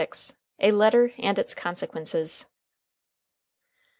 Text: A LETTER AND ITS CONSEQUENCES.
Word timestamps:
A 0.59 0.71
LETTER 0.71 1.11
AND 1.19 1.37
ITS 1.37 1.53
CONSEQUENCES. 1.53 2.47